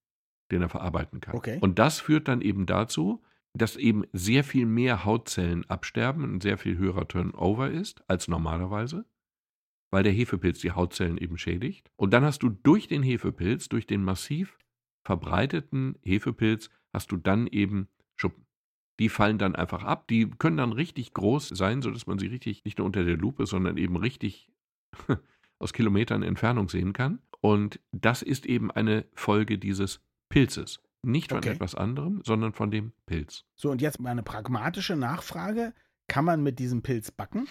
den 0.51 0.61
er 0.61 0.69
verarbeiten 0.69 1.19
kann. 1.19 1.35
Okay. 1.35 1.57
Und 1.61 1.79
das 1.79 1.99
führt 1.99 2.27
dann 2.27 2.41
eben 2.41 2.65
dazu, 2.65 3.23
dass 3.53 3.75
eben 3.75 4.05
sehr 4.13 4.44
viel 4.44 4.65
mehr 4.65 5.05
Hautzellen 5.05 5.69
absterben, 5.69 6.35
ein 6.35 6.41
sehr 6.41 6.57
viel 6.57 6.77
höherer 6.77 7.07
Turnover 7.07 7.69
ist 7.69 8.03
als 8.07 8.27
normalerweise, 8.27 9.05
weil 9.91 10.03
der 10.03 10.13
Hefepilz 10.13 10.59
die 10.59 10.71
Hautzellen 10.71 11.17
eben 11.17 11.38
schädigt. 11.38 11.89
Und 11.95 12.13
dann 12.13 12.23
hast 12.23 12.44
du 12.44 12.49
durch 12.49 12.88
den 12.88 13.03
Hefepilz, 13.03 13.69
durch 13.69 13.88
den 13.88 14.03
massiv 14.03 14.57
verbreiteten 15.03 15.97
Hefepilz, 16.03 16.69
hast 16.94 17.11
du 17.11 17.17
dann 17.17 17.47
eben 17.47 17.88
Schuppen. 18.15 18.45
Die 18.99 19.09
fallen 19.09 19.38
dann 19.38 19.55
einfach 19.55 19.83
ab. 19.83 20.07
Die 20.07 20.29
können 20.29 20.57
dann 20.57 20.73
richtig 20.73 21.13
groß 21.13 21.49
sein, 21.49 21.81
sodass 21.81 22.07
man 22.07 22.19
sie 22.19 22.27
richtig 22.27 22.65
nicht 22.65 22.77
nur 22.77 22.85
unter 22.85 23.03
der 23.03 23.17
Lupe, 23.17 23.45
sondern 23.45 23.77
eben 23.77 23.95
richtig 23.95 24.51
aus 25.59 25.74
Kilometern 25.74 26.24
Entfernung 26.24 26.69
sehen 26.69 26.94
kann. 26.94 27.19
Und 27.42 27.80
das 27.92 28.21
ist 28.21 28.45
eben 28.45 28.71
eine 28.71 29.06
Folge 29.13 29.57
dieses 29.57 30.01
Pilzes. 30.30 30.80
Nicht 31.04 31.30
von 31.30 31.38
Okay. 31.39 31.50
etwas 31.50 31.75
anderem, 31.75 32.21
sondern 32.25 32.54
von 32.54 32.71
dem 32.71 32.92
Pilz. 33.06 33.45
So, 33.56 33.69
und 33.71 33.81
jetzt 33.81 34.00
mal 34.00 34.09
eine 34.09 34.24
pragmatische 34.24 34.95
Nachfrage. 34.95 35.74
Kann 36.07 36.25
man 36.25 36.42
mit 36.42 36.59
diesem 36.59 36.81
Pilz 36.81 37.12
backen? 37.12 37.48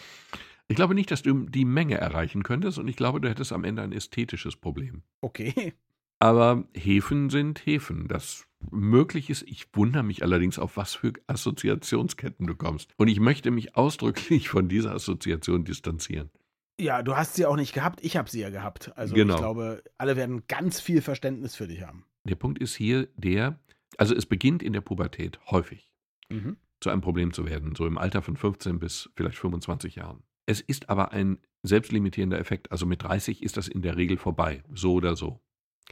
Ich 0.69 0.77
glaube 0.77 0.95
nicht, 0.95 1.11
dass 1.11 1.23
du 1.23 1.47
die 1.49 1.65
Menge 1.65 1.97
erreichen 1.97 2.43
könntest 2.43 2.79
und 2.79 2.89
ich 2.89 2.97
glaube, 2.97 3.21
du 3.21 3.29
hättest 3.29 3.53
am 3.53 3.65
Ende 3.65 3.83
ein 3.83 3.93
ästhetisches 3.93 4.57
Problem. 4.57 5.03
Okay. 5.21 5.75
Aber 6.19 6.65
Hefen 6.75 7.31
sind 7.31 7.65
Hefen. 7.67 8.09
Das 8.09 8.47
möglich 8.71 9.31
ist. 9.31 9.43
Ich 9.43 9.67
wundere 9.75 10.03
mich 10.03 10.23
allerdings, 10.23 10.59
auf 10.59 10.77
was 10.77 10.95
für 10.95 11.13
Assoziationsketten 11.27 12.47
du 12.47 12.55
kommst. 12.57 12.93
Und 12.97 13.09
ich 13.09 13.21
möchte 13.21 13.51
mich 13.51 13.77
ausdrücklich 13.77 14.49
von 14.49 14.69
dieser 14.69 14.93
Assoziation 14.95 15.65
distanzieren. 15.65 16.31
Ja, 16.79 17.03
du 17.03 17.17
hast 17.17 17.35
sie 17.35 17.47
auch 17.47 17.57
nicht 17.57 17.73
gehabt, 17.73 18.01
ich 18.05 18.17
habe 18.17 18.29
sie 18.29 18.41
ja 18.41 18.51
gehabt. 18.51 18.93
Also 18.97 19.15
Genau. 19.15 19.35
ich 19.35 19.41
glaube, 19.41 19.83
alle 19.99 20.17
werden 20.17 20.43
ganz 20.47 20.81
viel 20.81 21.01
Verständnis 21.01 21.57
für 21.57 21.67
dich 21.67 21.83
haben. 21.83 22.05
Der 22.25 22.35
Punkt 22.35 22.59
ist 22.59 22.75
hier 22.75 23.09
der, 23.17 23.59
also 23.99 24.15
es 24.15 24.27
beginnt 24.27 24.63
in 24.63 24.73
der 24.73 24.81
Pubertät 24.83 25.39
häufig 25.51 25.91
Mhm. 26.29 26.57
zu 26.81 26.91
einem 26.91 27.01
Problem 27.01 27.33
zu 27.33 27.47
werden, 27.47 27.75
so 27.77 27.87
im 27.87 27.97
Alter 27.99 28.21
von 28.21 28.37
15 28.37 28.79
bis 28.79 29.09
vielleicht 29.17 29.39
25 29.39 29.95
Jahren. 29.97 30.23
Es 30.45 30.61
ist 30.61 30.89
aber 30.91 31.13
ein 31.13 31.39
selbstlimitierender 31.63 32.39
Effekt. 32.39 32.71
Also 32.71 32.85
mit 32.87 33.03
30 33.03 33.43
ist 33.43 33.57
das 33.57 33.69
in 33.69 33.81
der 33.83 33.97
Regel 33.97 34.17
vorbei, 34.19 34.63
so 34.75 34.95
oder 34.95 35.17
so. 35.17 35.41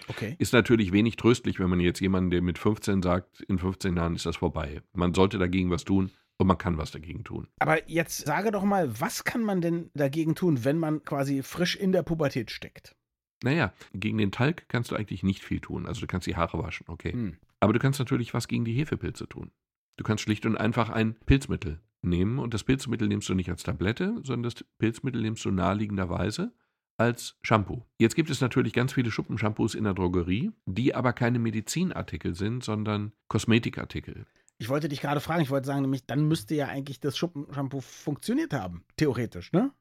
Okay. 0.09 0.35
Ist 0.39 0.53
natürlich 0.53 0.93
wenig 0.93 1.17
tröstlich, 1.17 1.61
wenn 1.61 1.71
man 1.71 1.81
jetzt 1.81 2.01
jemanden, 2.01 2.31
der 2.31 2.43
mit 2.43 2.59
15 2.59 3.01
sagt, 3.01 3.41
in 3.43 3.59
15 3.59 3.97
Jahren 3.97 4.15
ist 4.17 4.27
das 4.27 4.37
vorbei. 4.37 4.83
Man 4.93 5.15
sollte 5.15 5.39
dagegen 5.39 5.71
was 5.71 5.85
tun 5.85 6.11
und 6.39 6.47
man 6.47 6.59
kann 6.59 6.79
was 6.79 6.91
dagegen 6.91 7.25
tun. 7.25 7.49
Aber 7.59 7.89
jetzt 7.89 8.27
sage 8.27 8.51
doch 8.51 8.65
mal, 8.65 9.01
was 9.01 9.25
kann 9.25 9.43
man 9.43 9.61
denn 9.61 9.91
dagegen 9.95 10.35
tun, 10.35 10.65
wenn 10.65 10.79
man 10.79 11.05
quasi 11.05 11.43
frisch 11.43 11.77
in 11.77 11.93
der 11.93 12.03
Pubertät 12.03 12.51
steckt? 12.51 12.97
Naja, 13.43 13.73
gegen 13.93 14.19
den 14.19 14.33
Talg 14.33 14.69
kannst 14.69 14.91
du 14.91 14.97
eigentlich 14.97 15.23
nicht 15.23 15.45
viel 15.45 15.61
tun. 15.61 15.87
Also 15.87 16.01
du 16.01 16.07
kannst 16.07 16.27
die 16.27 16.37
Haare 16.37 16.59
waschen, 16.59 16.87
okay. 16.89 17.13
Hm. 17.13 17.37
Aber 17.61 17.73
du 17.73 17.79
kannst 17.79 17.99
natürlich 17.99 18.35
was 18.35 18.49
gegen 18.49 18.65
die 18.65 18.75
Hefepilze 18.75 19.29
tun. 19.29 19.51
Du 19.97 20.05
kannst 20.05 20.23
schlicht 20.23 20.45
und 20.47 20.57
einfach 20.57 20.91
ein 20.91 21.15
Pilzmittel 21.27 21.81
nehmen 22.03 22.39
und 22.39 22.53
das 22.53 22.65
Pilzmittel 22.65 23.09
nimmst 23.09 23.29
du 23.29 23.35
nicht 23.35 23.51
als 23.51 23.63
Tablette, 23.63 24.15
sondern 24.23 24.43
das 24.45 24.65
Pilzmittel 24.79 25.23
nimmst 25.23 25.45
du 25.45 25.51
naheliegenderweise 25.51 26.53
als 26.97 27.37
Shampoo. 27.43 27.83
Jetzt 27.99 28.15
gibt 28.15 28.31
es 28.31 28.41
natürlich 28.41 28.73
ganz 28.73 28.93
viele 28.93 29.11
Schuppenshampoos 29.11 29.75
in 29.75 29.85
der 29.85 29.95
Drogerie, 29.95 30.53
die 30.67 30.95
aber 30.95 31.13
keine 31.13 31.39
Medizinartikel 31.39 32.35
sind, 32.35 32.63
sondern 32.63 33.13
Kosmetikartikel. 33.29 34.27
Ich 34.59 34.69
wollte 34.69 34.89
dich 34.89 35.01
gerade 35.01 35.21
fragen, 35.21 35.43
ich 35.43 35.51
wollte 35.51 35.67
sagen, 35.67 35.83
nämlich, 35.83 36.07
dann 36.07 36.29
müsste 36.29 36.55
ja 36.55 36.69
eigentlich 36.69 37.01
das 37.01 37.17
Schuppenshampoo 37.17 37.81
funktioniert 37.81 38.53
haben. 38.53 38.85
Theoretisch, 38.97 39.53
ne? 39.53 39.73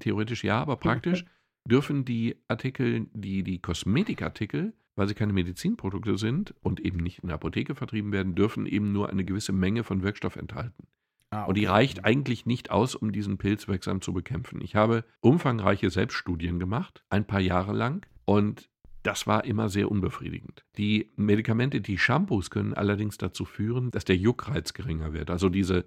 Theoretisch 0.00 0.44
ja, 0.44 0.60
aber 0.60 0.76
praktisch 0.76 1.24
dürfen 1.64 2.04
die 2.04 2.36
Artikel, 2.48 3.06
die, 3.12 3.42
die 3.42 3.60
Kosmetikartikel, 3.60 4.74
weil 4.96 5.08
sie 5.08 5.14
keine 5.14 5.32
Medizinprodukte 5.32 6.18
sind 6.18 6.54
und 6.60 6.80
eben 6.80 6.98
nicht 6.98 7.20
in 7.20 7.28
der 7.28 7.36
Apotheke 7.36 7.74
vertrieben 7.74 8.12
werden, 8.12 8.34
dürfen 8.34 8.66
eben 8.66 8.92
nur 8.92 9.10
eine 9.10 9.24
gewisse 9.24 9.52
Menge 9.52 9.84
von 9.84 10.02
Wirkstoff 10.02 10.36
enthalten. 10.36 10.88
Ah, 11.30 11.44
Und 11.44 11.56
die 11.56 11.66
okay. 11.66 11.72
reicht 11.72 12.04
eigentlich 12.04 12.46
nicht 12.46 12.70
aus, 12.70 12.94
um 12.94 13.12
diesen 13.12 13.38
Pilz 13.38 13.68
wirksam 13.68 14.00
zu 14.00 14.12
bekämpfen. 14.12 14.60
Ich 14.62 14.74
habe 14.74 15.04
umfangreiche 15.20 15.90
Selbststudien 15.90 16.58
gemacht, 16.58 17.04
ein 17.10 17.26
paar 17.26 17.40
Jahre 17.40 17.72
lang, 17.72 18.06
und 18.24 18.70
das 19.02 19.26
war 19.26 19.44
immer 19.44 19.68
sehr 19.68 19.90
unbefriedigend. 19.90 20.64
Die 20.76 21.10
Medikamente, 21.16 21.80
die 21.80 21.98
Shampoos 21.98 22.50
können 22.50 22.74
allerdings 22.74 23.16
dazu 23.18 23.44
führen, 23.44 23.90
dass 23.90 24.04
der 24.04 24.16
Juckreiz 24.16 24.72
geringer 24.74 25.12
wird. 25.12 25.30
Also 25.30 25.48
diese 25.48 25.86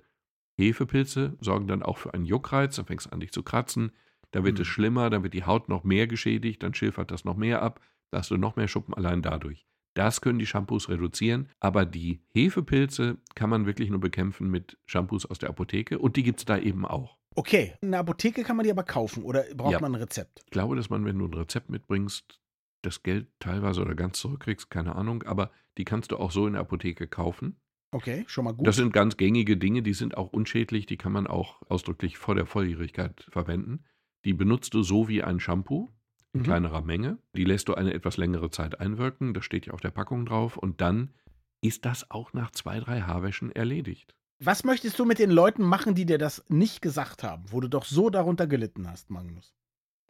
Hefepilze 0.58 1.38
sorgen 1.39 1.68
dann 1.68 1.84
auch 1.84 1.98
für 1.98 2.13
einen 2.13 2.25
Juckreiz, 2.25 2.75
dann 2.75 2.86
fängst 2.86 3.08
du 3.08 3.12
an, 3.12 3.20
dich 3.20 3.32
zu 3.32 3.44
kratzen, 3.44 3.91
dann 4.32 4.44
wird 4.44 4.58
Hm. 4.58 4.62
es 4.62 4.68
schlimmer, 4.68 5.10
dann 5.10 5.24
wird 5.24 5.34
die 5.34 5.44
Haut 5.44 5.70
noch 5.70 5.84
mehr 5.84 6.08
geschädigt, 6.08 6.63
dann 6.63 6.74
schilfert 6.74 7.12
das 7.12 7.25
noch 7.25 7.36
mehr 7.36 7.62
ab, 7.62 7.82
da 8.12 8.20
hast 8.20 8.32
du 8.32 8.38
noch 8.38 8.56
mehr 8.56 8.68
Schuppen 8.68 8.94
allein 8.94 9.22
dadurch. 9.22 9.65
Das 9.94 10.22
können 10.22 10.39
die 10.39 10.46
Shampoos 10.46 10.88
reduzieren, 10.88 11.50
aber 11.60 11.86
die 11.86 12.22
Hefepilze 12.34 13.18
kann 13.36 13.50
man 13.50 13.65
wirklich 13.65 13.89
nur 13.89 14.00
bekämpfen 14.00 14.50
mit 14.50 14.77
Shampoos 14.86 15.25
aus 15.25 15.39
der 15.39 15.50
Apotheke 15.50 16.00
und 16.00 16.15
die 16.15 16.24
gibt 16.24 16.39
es 16.39 16.46
da 16.46 16.58
eben 16.58 16.86
auch. 16.86 17.18
Okay, 17.36 17.74
in 17.82 17.91
der 17.91 18.01
Apotheke 18.01 18.44
kann 18.44 18.56
man 18.58 18.65
die 18.65 18.72
aber 18.72 18.84
kaufen 18.84 19.24
oder 19.24 19.44
braucht 19.56 19.72
Ja. 19.74 19.80
man 19.82 19.94
ein 19.96 20.01
Rezept? 20.01 20.41
Ich 20.46 20.51
glaube, 20.51 20.75
dass 20.75 20.89
man, 20.89 21.03
wenn 21.06 21.18
du 21.18 21.25
ein 21.27 21.34
Rezept 21.34 21.70
mitbringst, 21.70 22.40
das 22.81 23.03
Geld 23.03 23.27
teilweise 23.39 23.81
oder 23.81 23.95
ganz 23.95 24.19
zurückkriegst, 24.19 24.69
keine 24.69 24.95
Ahnung, 24.95 25.23
aber 25.23 25.51
die 25.77 25.85
kannst 25.85 26.11
du 26.11 26.17
auch 26.17 26.31
so 26.31 26.47
in 26.47 26.53
der 26.53 26.61
Apotheke 26.61 27.07
kaufen. 27.07 27.57
Okay, 27.93 28.23
schon 28.27 28.45
mal 28.45 28.53
gut. 28.53 28.65
Das 28.65 28.77
sind 28.77 28.93
ganz 28.93 29.17
gängige 29.17 29.57
Dinge, 29.57 29.81
die 29.81 29.93
sind 29.93 30.15
auch 30.17 30.31
unschädlich, 30.31 30.85
die 30.85 30.97
kann 30.97 31.11
man 31.11 31.27
auch 31.27 31.61
ausdrücklich 31.69 32.17
vor 32.17 32.35
der 32.35 32.45
Volljährigkeit 32.45 33.25
verwenden. 33.29 33.83
Die 34.23 34.33
benutzt 34.33 34.73
du 34.73 34.83
so 34.83 35.07
wie 35.07 35.23
ein 35.23 35.39
Shampoo 35.39 35.89
in 36.33 36.41
Mhm. 36.41 36.43
kleinerer 36.45 36.81
Menge. 36.81 37.17
Die 37.35 37.43
lässt 37.43 37.67
du 37.67 37.73
eine 37.73 37.93
etwas 37.93 38.15
längere 38.17 38.50
Zeit 38.50 38.79
einwirken, 38.79 39.33
das 39.33 39.43
steht 39.45 39.65
ja 39.65 39.73
auf 39.73 39.81
der 39.81 39.91
Packung 39.91 40.25
drauf 40.25 40.57
und 40.57 40.79
dann 40.79 41.13
ist 41.61 41.85
das 41.85 42.09
auch 42.09 42.31
nach 42.33 42.51
zwei, 42.51 42.79
drei 42.79 43.01
Haarwäschen 43.01 43.51
erledigt. 43.51 44.15
Was 44.43 44.63
möchtest 44.63 44.97
du 44.97 45.05
mit 45.05 45.19
den 45.19 45.29
Leuten 45.29 45.63
machen, 45.63 45.93
die 45.93 46.05
dir 46.05 46.17
das 46.17 46.43
nicht 46.50 46.81
gesagt 46.81 47.21
haben, 47.23 47.43
wo 47.51 47.59
du 47.59 47.67
doch 47.67 47.85
so 47.85 48.09
darunter 48.09 48.47
gelitten 48.47 48.89
hast, 48.89 49.09
Magnus? 49.11 49.53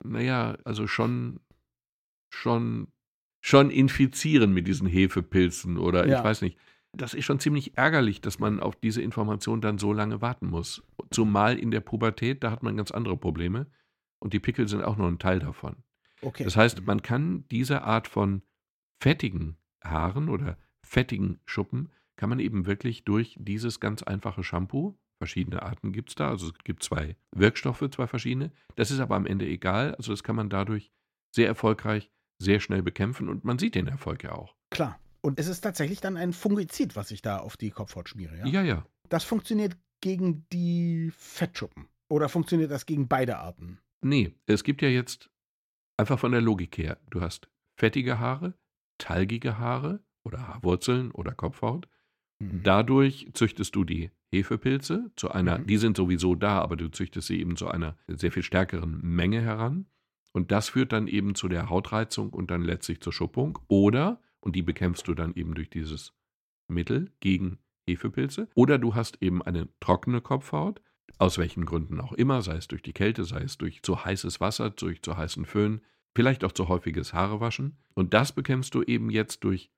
Naja, 0.04 0.58
also 0.64 0.88
schon, 0.88 1.40
schon, 2.34 2.88
schon 3.42 3.70
infizieren 3.70 4.54
mit 4.54 4.68
diesen 4.68 4.88
Hefepilzen 4.88 5.78
oder 5.78 6.08
Ja. 6.08 6.20
ich 6.20 6.24
weiß 6.24 6.42
nicht. 6.42 6.58
Das 6.94 7.14
ist 7.14 7.24
schon 7.24 7.40
ziemlich 7.40 7.78
ärgerlich, 7.78 8.20
dass 8.20 8.40
man 8.40 8.60
auf 8.60 8.76
diese 8.76 9.02
Information 9.02 9.62
dann 9.62 9.78
so 9.78 9.94
lange 9.94 10.22
warten 10.22 10.48
muss. 10.48 10.84
Zumal 11.10 11.58
in 11.58 11.72
der 11.72 11.80
Pubertät, 11.80 12.44
da 12.44 12.52
hat 12.52 12.64
man 12.64 12.76
ganz 12.76 12.92
andere 12.92 13.16
Probleme. 13.16 13.68
Und 14.20 14.34
die 14.34 14.40
Pickel 14.40 14.68
sind 14.68 14.84
auch 14.84 14.98
nur 14.98 15.08
ein 15.08 15.18
Teil 15.20 15.40
davon. 15.40 15.78
Okay. 16.22 16.44
Das 16.44 16.58
heißt, 16.58 16.86
man 16.86 17.02
kann 17.02 17.46
diese 17.50 17.84
Art 17.84 18.08
von 18.08 18.42
fettigen 19.02 19.58
Haaren 19.84 20.30
oder 20.30 20.58
fettigen 20.84 21.40
Schuppen, 21.46 21.90
kann 22.18 22.30
man 22.30 22.40
eben 22.40 22.66
wirklich 22.66 23.04
durch 23.04 23.36
dieses 23.40 23.80
ganz 23.80 24.04
einfache 24.04 24.44
Shampoo, 24.44 24.98
verschiedene 25.18 25.64
Arten 25.64 25.92
gibt 25.92 26.10
es 26.10 26.16
da, 26.16 26.30
also 26.30 26.48
es 26.48 26.54
gibt 26.64 26.84
zwei 26.84 27.16
Wirkstoffe, 27.32 27.84
zwei 27.90 28.06
verschiedene, 28.06 28.52
das 28.76 28.92
ist 28.92 29.00
aber 29.00 29.16
am 29.16 29.26
Ende 29.26 29.48
egal, 29.48 29.96
also 29.96 30.12
das 30.12 30.24
kann 30.24 30.36
man 30.36 30.50
dadurch 30.50 30.92
sehr 31.34 31.48
erfolgreich, 31.48 32.12
sehr 32.42 32.60
schnell 32.60 32.82
bekämpfen 32.84 33.30
und 33.30 33.44
man 33.46 33.58
sieht 33.60 33.76
den 33.76 33.88
Erfolg 33.88 34.24
ja 34.24 34.34
auch. 34.34 34.56
Klar. 34.70 35.00
Und 35.22 35.40
es 35.40 35.48
ist 35.48 35.62
tatsächlich 35.62 36.02
dann 36.02 36.18
ein 36.18 36.34
Fungizid, 36.34 36.96
was 36.96 37.12
ich 37.12 37.22
da 37.22 37.38
auf 37.38 37.56
die 37.56 37.70
Kopfhaut 37.70 38.10
schmiere, 38.10 38.38
ja? 38.38 38.46
Ja, 38.48 38.64
ja. 38.64 38.86
Das 39.10 39.24
funktioniert 39.24 39.78
gegen 40.02 40.46
die 40.52 41.12
Fettschuppen. 41.16 41.88
Oder 42.10 42.28
funktioniert 42.28 42.72
das 42.72 42.86
gegen 42.88 43.08
beide 43.08 43.38
Arten? 43.38 43.78
Nee, 44.04 44.34
es 44.48 44.64
gibt 44.64 44.82
ja 44.82 44.90
jetzt 44.90 45.30
einfach 45.98 46.18
von 46.20 46.32
der 46.32 46.42
Logik 46.42 46.78
her, 46.78 46.98
du 47.12 47.22
hast 47.22 47.50
fettige 47.80 48.18
Haare, 48.20 48.56
talgige 48.98 49.60
Haare 49.60 50.04
oder 50.24 50.48
Haarwurzeln 50.48 51.12
oder 51.12 51.34
Kopfhaut. 51.34 51.88
Mhm. 52.40 52.64
Dadurch 52.64 53.28
züchtest 53.34 53.76
du 53.76 53.84
die 53.84 54.10
Hefepilze 54.34 55.12
zu 55.16 55.30
einer, 55.30 55.60
Mhm. 55.60 55.68
die 55.68 55.78
sind 55.78 55.98
sowieso 55.98 56.34
da, 56.36 56.60
aber 56.62 56.76
du 56.78 56.90
züchtest 56.90 57.28
sie 57.28 57.40
eben 57.40 57.56
zu 57.56 57.68
einer 57.68 57.96
sehr 58.08 58.32
viel 58.32 58.44
stärkeren 58.44 59.00
Menge 59.02 59.42
heran. 59.42 59.86
Und 60.34 60.52
das 60.52 60.70
führt 60.70 60.94
dann 60.94 61.08
eben 61.08 61.36
zu 61.36 61.48
der 61.48 61.70
Hautreizung 61.70 62.32
und 62.32 62.52
dann 62.52 62.62
letztlich 62.62 63.02
zur 63.02 63.14
Schuppung. 63.14 63.60
Oder, 63.68 64.22
und 64.40 64.56
die 64.56 64.62
bekämpfst 64.62 65.04
du 65.08 65.14
dann 65.14 65.34
eben 65.36 65.56
durch 65.56 65.70
dieses 65.70 66.14
Mittel 66.68 67.12
gegen 67.20 67.60
Hefepilze. 67.88 68.48
Oder 68.56 68.78
du 68.78 68.96
hast 68.96 69.22
eben 69.22 69.42
eine 69.42 69.68
trockene 69.80 70.22
Kopfhaut, 70.22 70.82
aus 71.18 71.38
welchen 71.38 71.66
Gründen 71.66 72.00
auch 72.00 72.14
immer, 72.14 72.42
sei 72.42 72.56
es 72.56 72.68
durch 72.68 72.82
die 72.82 72.94
Kälte, 72.94 73.26
sei 73.26 73.42
es 73.42 73.58
durch 73.58 73.84
zu 73.84 74.06
heißes 74.06 74.40
Wasser, 74.40 74.70
durch 74.70 75.02
zu 75.02 75.18
heißen 75.18 75.46
Föhn, 75.46 75.82
vielleicht 76.16 76.44
auch 76.44 76.52
zu 76.52 76.68
häufiges 76.68 77.14
Haarewaschen. 77.14 77.78
Und 77.94 78.14
das 78.14 78.32
bekämpfst 78.32 78.74
du 78.74 78.84
eben 78.84 79.10
jetzt 79.10 79.44
durch 79.44 79.72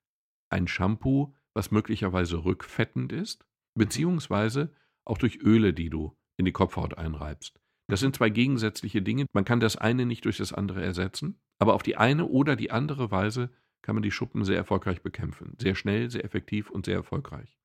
ein 0.50 0.68
Shampoo, 0.68 1.34
was 1.54 1.72
möglicherweise 1.72 2.46
rückfettend 2.46 3.12
ist, 3.12 3.46
beziehungsweise 3.76 4.74
auch 5.06 5.18
durch 5.18 5.40
Öle, 5.42 5.74
die 5.74 5.90
du 5.90 6.16
in 6.38 6.46
die 6.46 6.52
Kopfhaut 6.52 6.98
einreibst. 6.98 7.60
Das 7.88 8.00
sind 8.00 8.16
zwei 8.16 8.30
gegensätzliche 8.30 9.02
Dinge. 9.02 9.26
Man 9.34 9.46
kann 9.46 9.60
das 9.60 9.76
eine 9.76 10.06
nicht 10.06 10.26
durch 10.26 10.38
das 10.38 10.54
andere 10.54 10.84
ersetzen, 10.84 11.40
aber 11.60 11.74
auf 11.74 11.84
die 11.84 11.98
eine 11.98 12.26
oder 12.26 12.56
die 12.56 12.72
andere 12.72 13.12
Weise 13.12 13.50
kann 13.82 13.96
man 13.96 14.04
die 14.04 14.12
Schuppen 14.12 14.46
sehr 14.46 14.56
erfolgreich 14.56 15.02
bekämpfen. 15.02 15.56
Sehr 15.60 15.76
schnell, 15.76 16.10
sehr 16.10 16.24
effektiv 16.24 16.70
und 16.70 16.86
sehr 16.86 16.96
erfolgreich. 16.96 17.58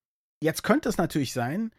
Jetzt 0.42 0.62
könnte 0.62 0.88
es 0.88 0.98
natürlich 0.98 1.32
sein, 1.32 1.70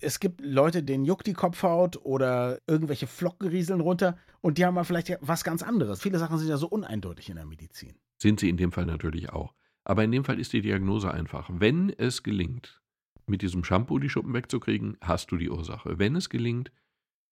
es 0.00 0.20
gibt 0.20 0.40
Leute, 0.40 0.82
denen 0.82 1.04
juckt 1.04 1.26
die 1.26 1.34
Kopfhaut 1.34 1.96
oder 2.04 2.60
irgendwelche 2.66 3.06
Flocken 3.06 3.48
rieseln 3.48 3.80
runter 3.80 4.18
und 4.40 4.58
die 4.58 4.64
haben 4.64 4.74
mal 4.74 4.84
vielleicht 4.84 5.16
was 5.20 5.44
ganz 5.44 5.62
anderes. 5.62 6.02
Viele 6.02 6.18
Sachen 6.18 6.38
sind 6.38 6.48
ja 6.48 6.56
so 6.56 6.68
uneindeutig 6.68 7.30
in 7.30 7.36
der 7.36 7.46
Medizin. 7.46 7.94
Sind 8.20 8.40
sie 8.40 8.48
in 8.48 8.56
dem 8.56 8.72
Fall 8.72 8.86
natürlich 8.86 9.30
auch. 9.30 9.54
Aber 9.84 10.04
in 10.04 10.12
dem 10.12 10.24
Fall 10.24 10.40
ist 10.40 10.52
die 10.52 10.62
Diagnose 10.62 11.12
einfach. 11.12 11.48
Wenn 11.52 11.90
es 11.90 12.22
gelingt, 12.22 12.80
mit 13.26 13.42
diesem 13.42 13.64
Shampoo 13.64 13.98
die 13.98 14.08
Schuppen 14.08 14.34
wegzukriegen, 14.34 14.96
hast 15.00 15.30
du 15.30 15.36
die 15.36 15.50
Ursache. 15.50 15.98
Wenn 15.98 16.16
es 16.16 16.28
gelingt, 16.28 16.72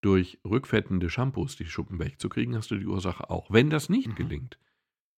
durch 0.03 0.39
rückfettende 0.45 1.09
Shampoos 1.09 1.57
die 1.57 1.65
Schuppen 1.67 1.99
wegzukriegen, 1.99 2.55
hast 2.57 2.71
du 2.71 2.77
die 2.77 2.87
Ursache 2.87 3.31
auch. 3.31 3.51
Wenn 3.51 3.71
das 3.71 3.89
nicht 3.89 4.09
Mhm. 4.11 4.15
gelingt, 4.17 4.59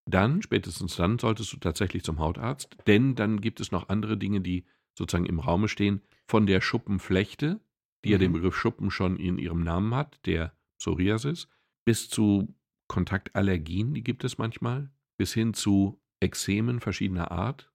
dann, 0.06 0.42
spätestens 0.42 0.96
dann, 0.96 1.18
solltest 1.18 1.52
du 1.52 1.56
tatsächlich 1.58 2.04
zum 2.04 2.18
Hautarzt, 2.20 2.76
denn 2.86 3.14
dann 3.14 3.40
gibt 3.40 3.60
es 3.60 3.72
noch 3.72 3.88
andere 3.88 4.16
Dinge, 4.18 4.40
die 4.40 4.64
sozusagen 4.96 5.26
im 5.26 5.40
Raume 5.40 5.68
stehen, 5.68 6.02
von 6.28 6.46
der 6.46 6.60
Schuppenflechte, 6.60 7.60
die 8.04 8.10
ja 8.10 8.18
Mhm. 8.18 8.20
den 8.20 8.32
Begriff 8.34 8.56
Schuppen 8.56 8.90
schon 8.90 9.16
in 9.16 9.38
ihrem 9.38 9.62
Namen 9.64 9.94
hat, 9.94 10.20
der 10.26 10.54
Psoriasis, 10.78 11.48
bis 11.86 12.08
zu 12.08 12.54
Kontaktallergien, 12.88 13.94
die 13.94 14.04
gibt 14.04 14.24
es 14.24 14.38
manchmal, 14.38 14.90
bis 15.16 15.32
hin 15.32 15.54
zu 15.54 16.00
Ekzemen 16.20 16.80
verschiedener 16.80 17.30
Art, 17.30 17.72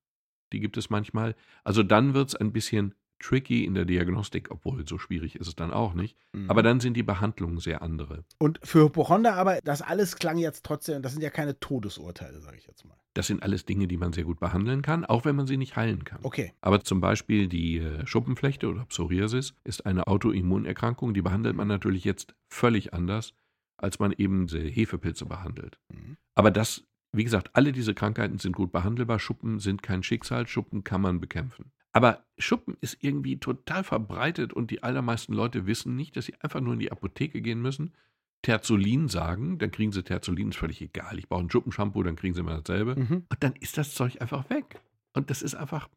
die 0.53 0.59
gibt 0.59 0.77
es 0.77 0.89
manchmal. 0.89 1.35
Also 1.63 1.83
dann 1.83 2.13
wird 2.13 2.29
es 2.29 2.35
ein 2.35 2.53
bisschen 2.53 2.93
tricky 3.19 3.65
in 3.65 3.73
der 3.73 3.85
Diagnostik, 3.85 4.49
obwohl 4.51 4.87
so 4.87 4.97
schwierig 4.97 5.35
ist 5.35 5.47
es 5.47 5.55
dann 5.55 5.71
auch 5.71 5.93
nicht. 5.93 6.17
Mhm. 6.33 6.49
Aber 6.49 6.63
dann 6.63 6.79
sind 6.79 6.95
die 6.95 7.03
Behandlungen 7.03 7.59
sehr 7.59 7.81
andere. 7.81 8.23
und 8.39 8.59
für 8.63 8.85
Hypochonder 8.85 9.35
aber, 9.35 9.59
das 9.61 9.81
alles 9.81 10.15
klang 10.15 10.37
jetzt 10.37 10.65
trotzdem, 10.65 11.01
das 11.01 11.11
sind 11.13 11.21
ja 11.21 11.29
keine 11.29 11.59
Todesurteile, 11.59 12.41
sage 12.41 12.57
ich 12.57 12.67
jetzt 12.67 12.85
mal. 12.85 12.95
Das 13.13 13.27
sind 13.27 13.43
alles 13.43 13.65
Dinge, 13.65 13.87
die 13.87 13.97
man 13.97 14.13
sehr 14.13 14.23
gut 14.23 14.39
behandeln 14.39 14.81
kann, 14.81 15.03
auch 15.03 15.25
wenn 15.25 15.35
man 15.35 15.47
sie 15.47 15.57
nicht 15.57 15.75
heilen 15.75 16.03
kann. 16.03 16.19
Okay. 16.23 16.53
Aber 16.61 16.83
zum 16.83 17.01
Beispiel 17.01 17.47
die 17.47 17.79
äh, 17.79 18.05
Schuppenflechte 18.05 18.69
oder 18.69 18.85
Psoriasis 18.85 19.53
ist 19.63 19.85
eine 19.85 20.07
Autoimmunerkrankung, 20.07 21.13
die 21.13 21.21
behandelt 21.21 21.55
man 21.55 21.67
natürlich 21.67 22.03
jetzt 22.03 22.35
völlig 22.47 22.93
anders, 22.93 23.33
als 23.77 23.99
man 23.99 24.11
eben 24.11 24.47
Hefepilze 24.47 25.25
behandelt. 25.25 25.79
Mhm. 25.89 26.17
Aber 26.35 26.51
das, 26.51 26.83
wie 27.11 27.23
gesagt, 27.23 27.49
alle 27.53 27.71
diese 27.71 27.93
Krankheiten 27.93 28.37
sind 28.37 28.55
gut 28.55 28.71
behandelbar. 28.71 29.19
Schuppen 29.19 29.59
sind 29.59 29.83
kein 29.83 30.03
Schicksal, 30.03 30.47
Schuppen 30.47 30.83
kann 30.83 31.01
man 31.01 31.19
bekämpfen. 31.19 31.71
Aber 31.91 32.25
Schuppen 32.37 32.77
ist 32.81 32.97
irgendwie 33.01 33.39
total 33.39 33.83
verbreitet 33.83 34.53
und 34.53 34.71
die 34.71 34.83
allermeisten 34.83 35.33
Leute 35.33 35.65
wissen 35.65 35.95
nicht, 35.95 36.15
dass 36.15 36.25
sie 36.25 36.35
einfach 36.39 36.61
nur 36.61 36.73
in 36.73 36.79
die 36.79 36.91
Apotheke 36.91 37.41
gehen 37.41 37.61
müssen, 37.61 37.93
Terzolin 38.41 39.09
sagen, 39.09 39.57
dann 39.57 39.71
kriegen 39.71 39.91
sie 39.91 40.03
Terzolin, 40.03 40.49
ist 40.49 40.57
völlig 40.57 40.81
egal. 40.81 41.19
Ich 41.19 41.27
brauche 41.27 41.43
ein 41.43 41.51
Schuppenshampoo, 41.51 42.03
dann 42.03 42.15
kriegen 42.15 42.33
sie 42.33 42.39
immer 42.39 42.61
dasselbe. 42.61 42.95
Mhm. 42.95 43.25
Und 43.29 43.43
dann 43.43 43.53
ist 43.59 43.77
das 43.77 43.93
Zeug 43.93 44.21
einfach 44.21 44.49
weg. 44.49 44.79
Und 45.13 45.29
das 45.29 45.41
ist 45.41 45.55
einfach 45.55 45.89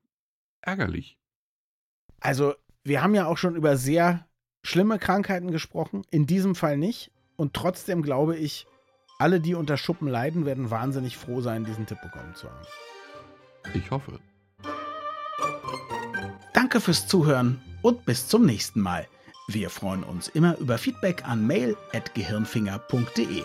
ärgerlich. 0.62 1.18
Also, 2.20 2.54
wir 2.84 3.02
haben 3.02 3.14
ja 3.14 3.26
auch 3.26 3.38
schon 3.38 3.54
über 3.54 3.76
sehr 3.76 4.26
schlimme 4.64 4.98
Krankheiten 4.98 5.50
gesprochen, 5.50 6.02
in 6.10 6.26
diesem 6.26 6.54
Fall 6.54 6.78
nicht. 6.78 7.12
Und 7.36 7.54
trotzdem 7.54 8.02
glaube 8.02 8.36
ich, 8.36 8.66
alle, 9.18 9.40
die 9.40 9.54
unter 9.54 9.76
Schuppen 9.76 10.08
leiden, 10.08 10.46
werden 10.46 10.70
wahnsinnig 10.70 11.16
froh 11.16 11.40
sein, 11.40 11.64
diesen 11.64 11.86
Tipp 11.86 12.00
bekommen 12.02 12.34
zu 12.34 12.48
haben. 12.48 12.66
Ich 13.74 13.90
hoffe. 13.90 14.18
Danke 16.72 16.86
fürs 16.86 17.06
Zuhören 17.06 17.60
und 17.82 18.06
bis 18.06 18.28
zum 18.28 18.46
nächsten 18.46 18.80
Mal. 18.80 19.06
Wir 19.46 19.68
freuen 19.68 20.02
uns 20.04 20.28
immer 20.28 20.56
über 20.56 20.78
Feedback 20.78 21.22
an 21.28 21.46
mail.gehirnfinger.de. 21.46 23.42